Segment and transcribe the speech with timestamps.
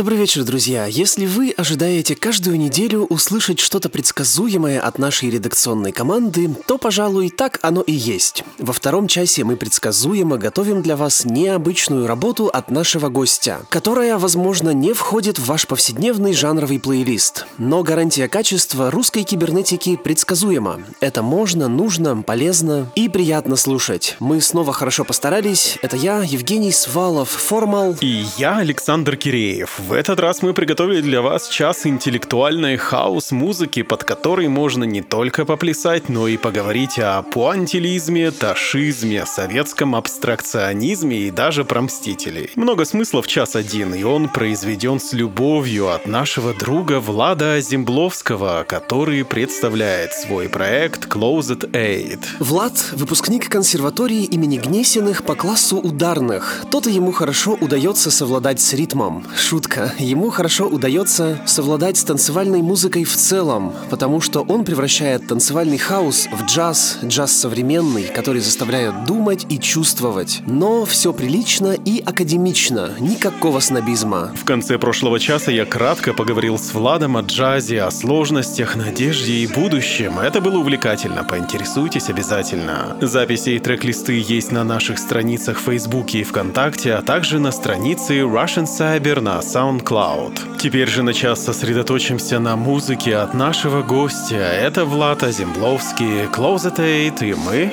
[0.00, 0.86] Добрый вечер, друзья.
[0.86, 7.58] Если вы ожидаете каждую неделю услышать что-то предсказуемое от нашей редакционной команды, то, пожалуй, так
[7.60, 8.42] оно и есть.
[8.58, 14.70] Во втором часе мы предсказуемо готовим для вас необычную работу от нашего гостя, которая, возможно,
[14.70, 17.44] не входит в ваш повседневный жанровый плейлист.
[17.58, 20.80] Но гарантия качества русской кибернетики предсказуема.
[21.00, 24.16] Это можно, нужно, полезно и приятно слушать.
[24.18, 25.76] Мы снова хорошо постарались.
[25.82, 27.96] Это я, Евгений Свалов, Формал.
[28.00, 29.89] И я, Александр Киреев.
[29.90, 35.44] В этот раз мы приготовили для вас час интеллектуальной хаос-музыки, под которой можно не только
[35.44, 42.50] поплясать, но и поговорить о пуантилизме, ташизме, советском абстракционизме и даже про мстителей.
[42.54, 48.64] Много смысла в час один, и он произведен с любовью от нашего друга Влада Зембловского,
[48.68, 52.20] который представляет свой проект Closed Aid.
[52.38, 56.64] Влад– выпускник консерватории имени Гнесиных по классу ударных.
[56.70, 59.26] То-то ему хорошо удается совладать с ритмом.
[59.36, 65.26] Шутка редко ему хорошо удается совладать с танцевальной музыкой в целом, потому что он превращает
[65.26, 70.42] танцевальный хаос в джаз, джаз современный, который заставляет думать и чувствовать.
[70.46, 74.32] Но все прилично и академично, никакого снобизма.
[74.40, 79.46] В конце прошлого часа я кратко поговорил с Владом о джазе, о сложностях, надежде и
[79.46, 80.18] будущем.
[80.18, 82.96] Это было увлекательно, поинтересуйтесь обязательно.
[83.00, 88.20] Записи и трек-листы есть на наших страницах в Фейсбуке и ВКонтакте, а также на странице
[88.20, 90.58] Russian Cyber на SoundCloud.
[90.58, 94.36] Теперь же на час сосредоточимся на музыке от нашего гостя.
[94.36, 97.70] Это Влад Азимбловский, Closet Eight, и мы...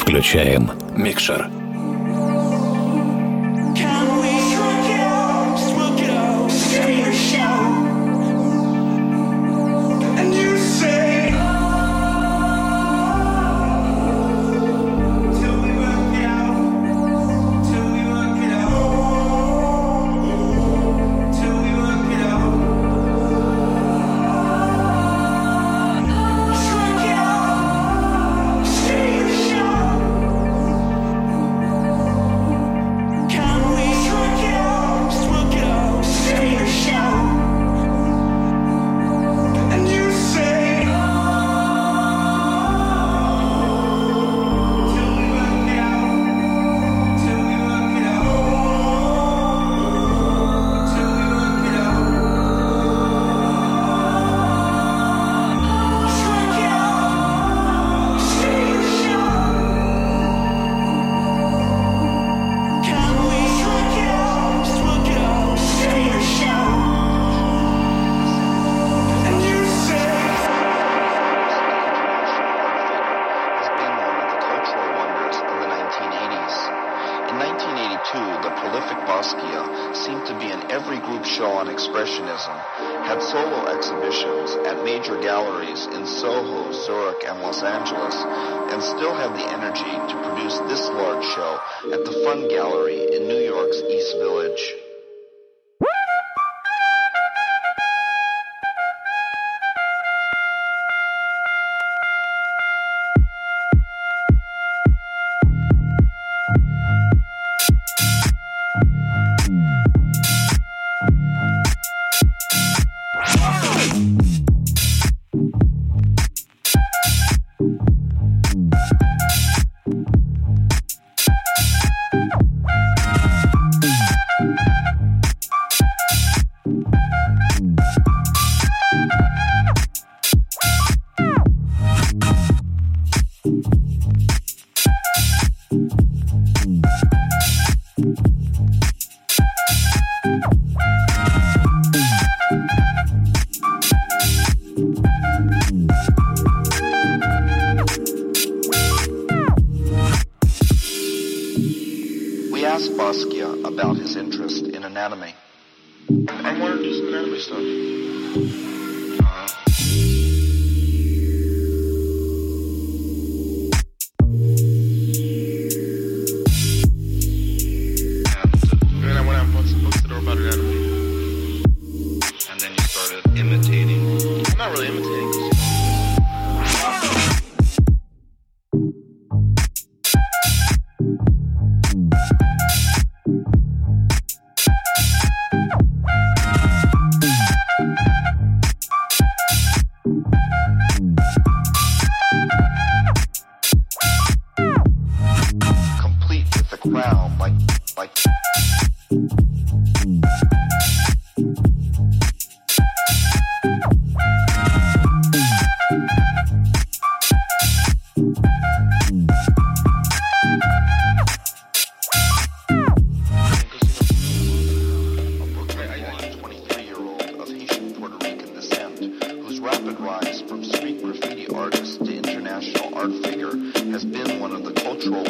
[0.00, 1.48] Включаем микшер.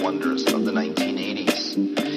[0.03, 2.08] Wonders of the 1980s.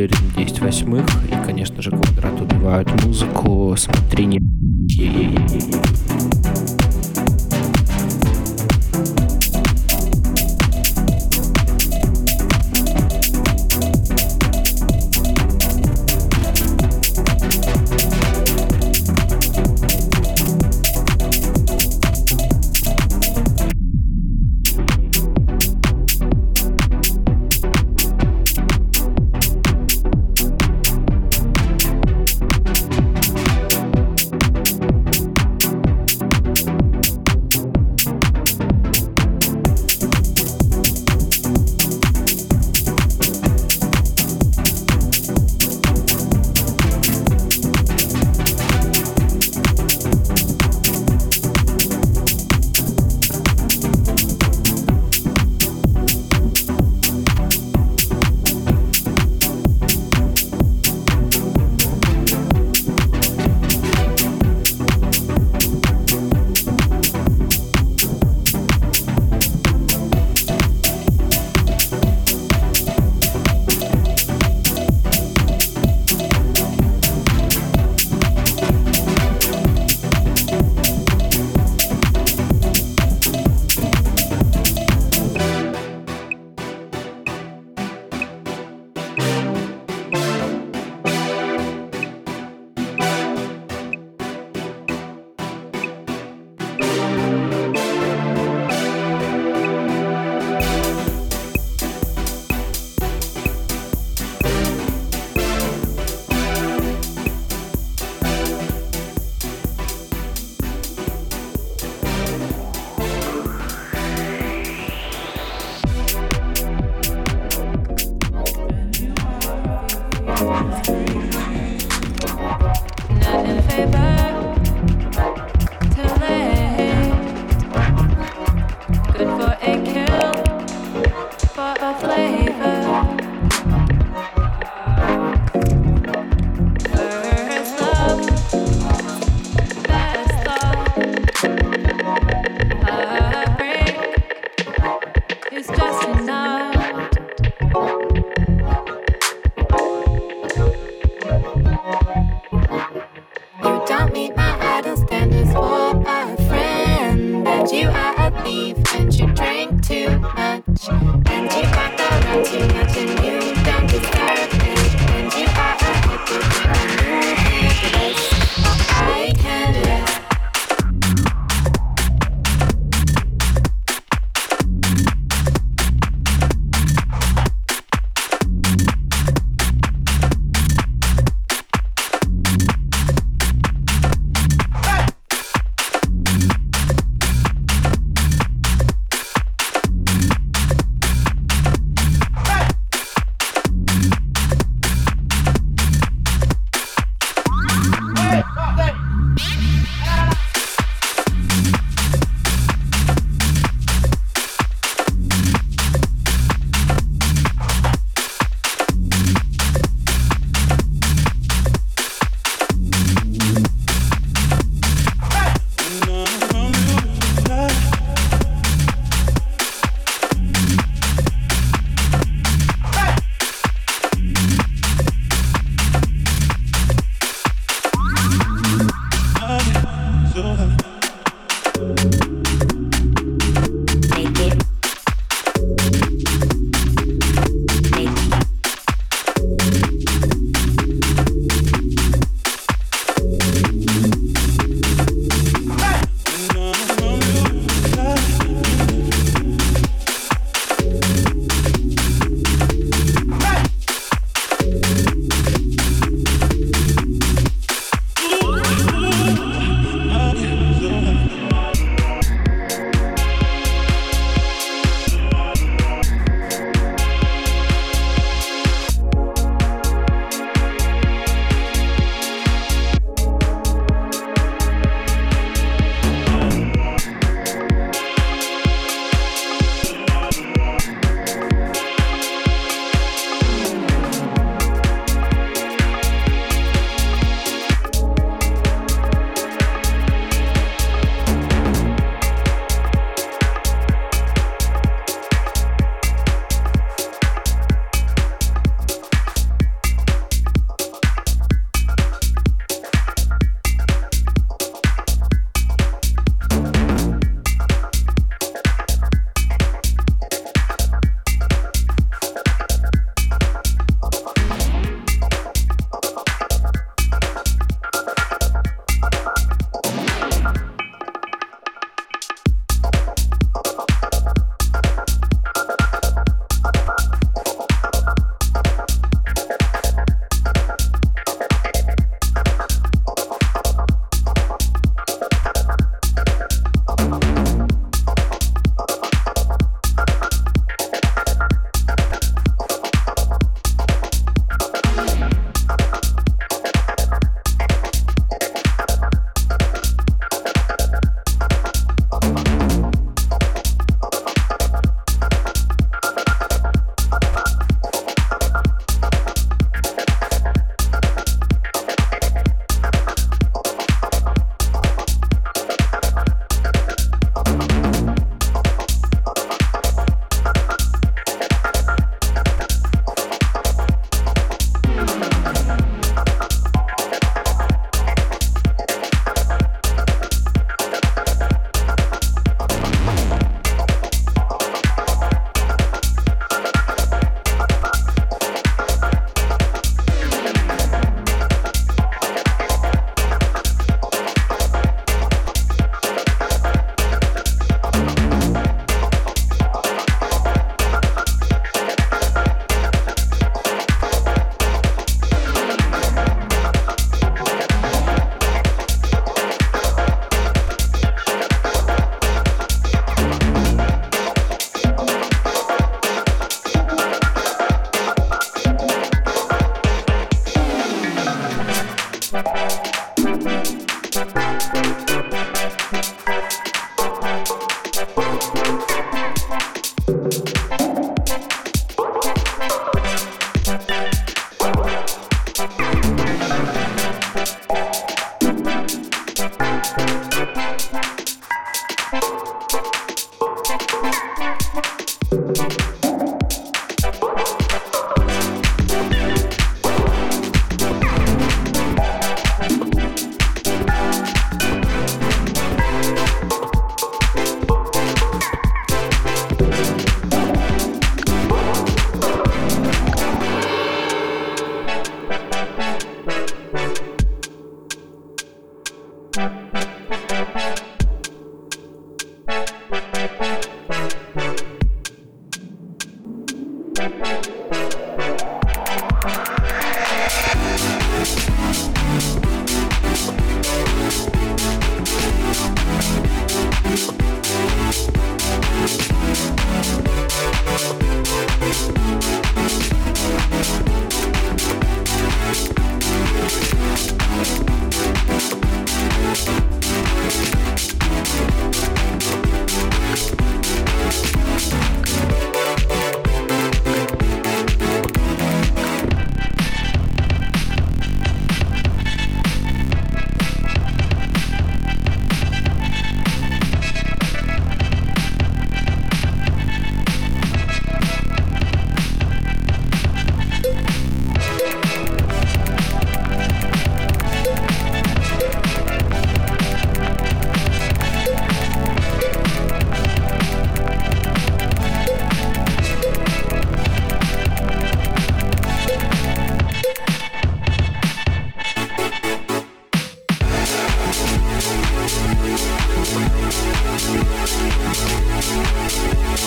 [0.00, 1.06] Полиритм 10 восьмых.
[1.28, 3.74] И, конечно же, квадрат убивают музыку.
[3.76, 4.40] Смотри, не...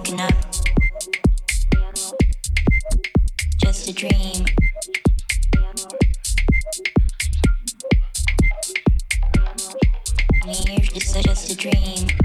[0.00, 0.32] woken up.
[3.58, 4.46] Just a dream.
[10.46, 12.19] Here's just a, just a dream.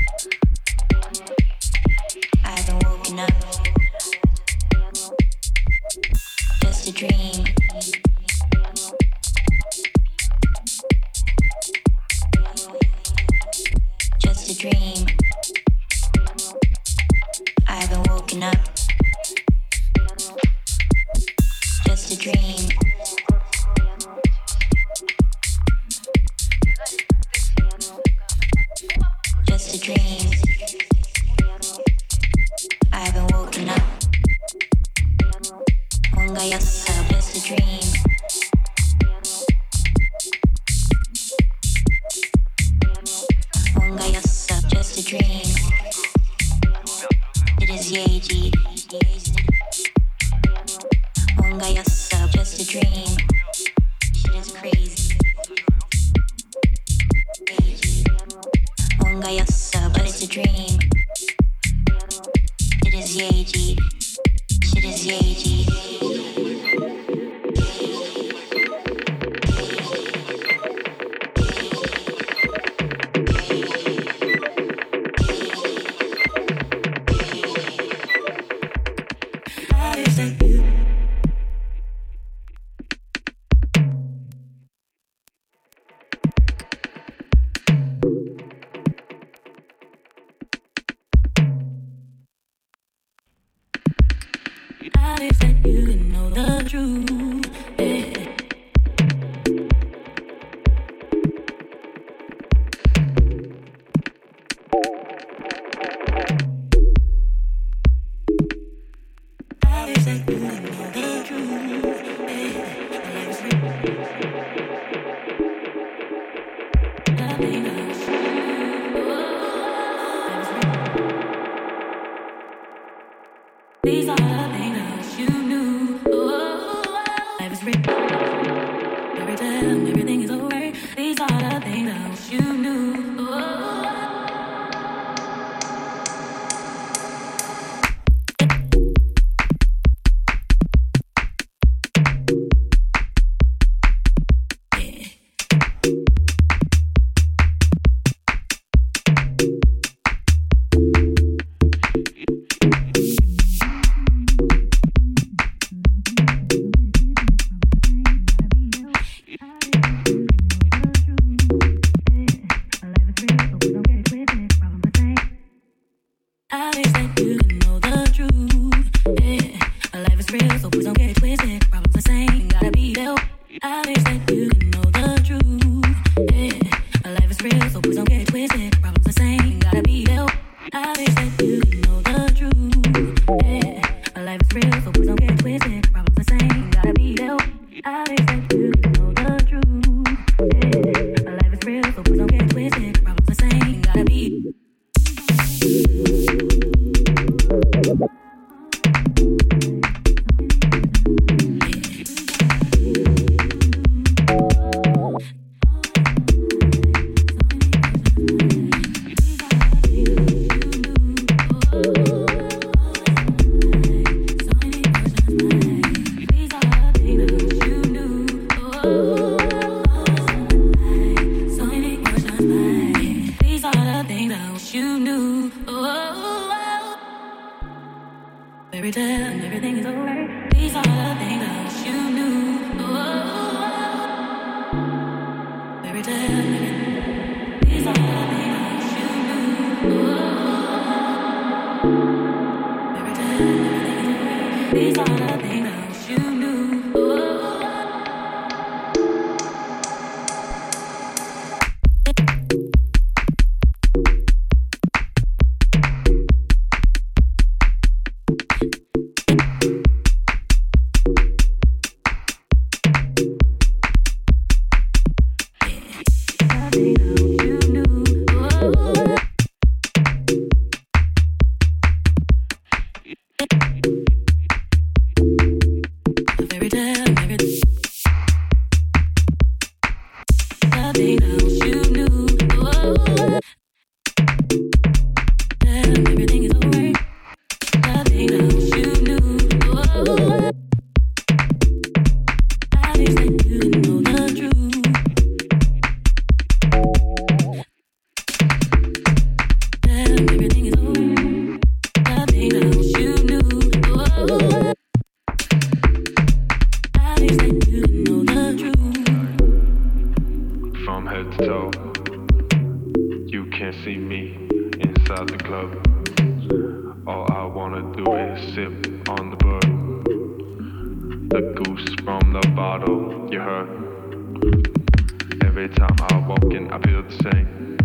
[325.76, 327.78] Time I walk in, I feel the same.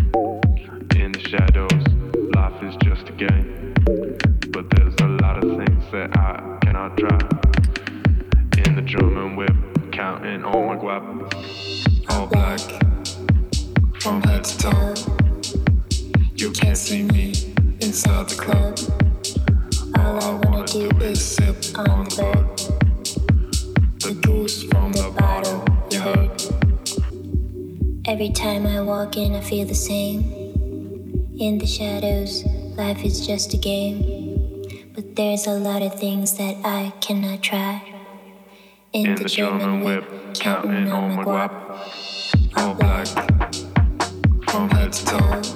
[0.95, 1.83] In the shadows,
[2.33, 3.73] life is just a game.
[4.51, 7.19] But there's a lot of things that I cannot try.
[8.65, 9.53] In the German whip,
[9.91, 11.03] counting on my guap.
[12.09, 12.61] All black,
[14.01, 14.93] from head to toe.
[16.35, 17.33] You can't see me
[17.81, 18.79] inside the club.
[19.99, 22.60] All I wanna do is sip on the bird.
[28.21, 30.19] Every time I walk in, I feel the same.
[31.39, 32.45] In the shadows,
[32.77, 34.61] life is just a game.
[34.93, 37.81] But there's a lot of things that I cannot try.
[38.93, 41.51] In, the, German whip, counting on my guap.
[42.57, 43.07] All black,
[44.51, 45.50] from head to toe.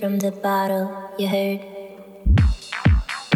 [0.00, 1.60] From the bottle, you heard.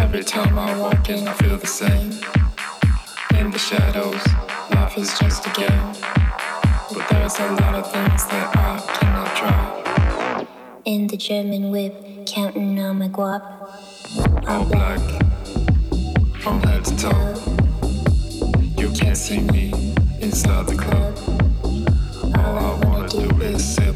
[0.01, 2.13] Every time I walk in, I feel the same.
[3.39, 4.25] In the shadows,
[4.71, 5.93] life is just a game.
[6.91, 10.47] But there's a lot of things that I cannot try.
[10.87, 13.43] In the German whip, counting on my guap.
[14.49, 15.01] All black
[16.41, 17.35] from head to toe.
[18.79, 19.71] You can't see me
[20.23, 21.15] inside the club.
[22.39, 23.94] All I wanna do is sip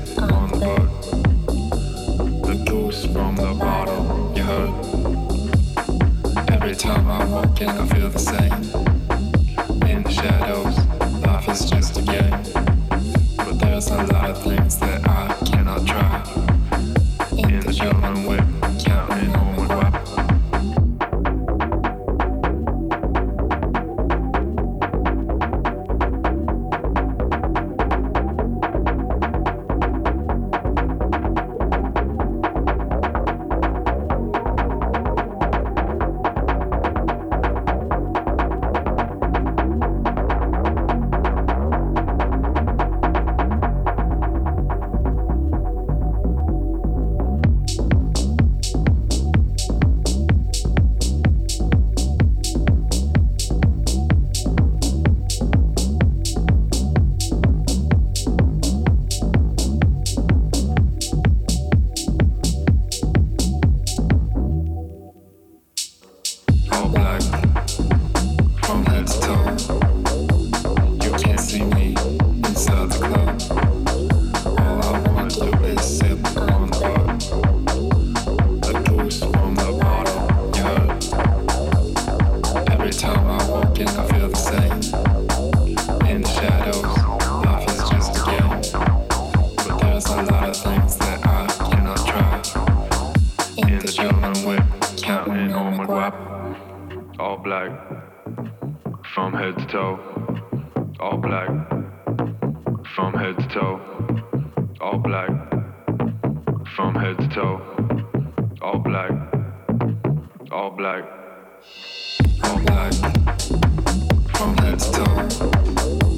[7.55, 8.88] Can I feel the same?
[94.29, 94.63] In the whip,
[94.99, 97.19] counting on my guap.
[97.19, 97.71] All black,
[99.15, 99.99] from head to toe.
[101.01, 101.49] All black,
[102.95, 103.81] from head to toe.
[104.83, 105.31] All black,
[106.77, 107.63] from head to toe.
[108.61, 109.13] All black,
[110.53, 111.05] all black,
[112.45, 112.93] all black,
[114.37, 115.17] from head to toe.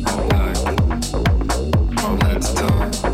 [0.09, 0.57] All black,
[2.01, 3.10] from head to toe.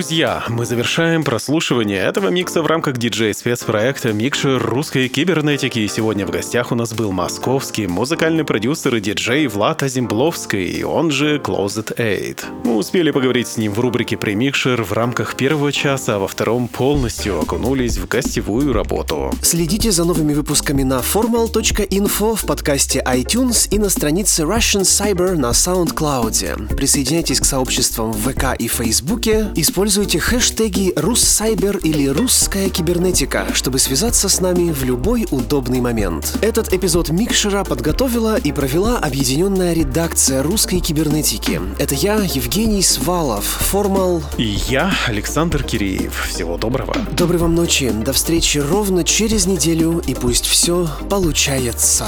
[0.00, 5.80] Друзья, мы завершаем прослушивание этого микса в рамках диджей-спецпроекта «Микшер русской кибернетики».
[5.80, 11.10] И сегодня в гостях у нас был московский музыкальный продюсер и диджей Влад Азимбловский, он
[11.10, 12.64] же Closet 8.
[12.64, 16.68] Мы успели поговорить с ним в рубрике «Премикшер» в рамках первого часа, а во втором
[16.68, 19.34] полностью окунулись в гостевую работу.
[19.42, 25.50] Следите за новыми выпусками на formal.info в подкасте iTunes и на странице Russian Cyber на
[25.50, 26.74] SoundCloud.
[26.74, 29.48] Присоединяйтесь к сообществам в ВК и Фейсбуке.
[29.90, 36.38] Используйте хэштеги «Руссайбер» или «Русская кибернетика», чтобы связаться с нами в любой удобный момент.
[36.42, 41.60] Этот эпизод Микшера подготовила и провела объединенная редакция русской кибернетики.
[41.80, 44.22] Это я, Евгений Свалов, Формал.
[44.38, 46.28] И я, Александр Киреев.
[46.28, 46.94] Всего доброго.
[47.10, 47.90] Доброй вам ночи.
[47.90, 52.06] До встречи ровно через неделю, и пусть все получается.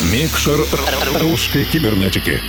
[0.00, 0.58] Микшер
[1.20, 2.40] русской кибернетики.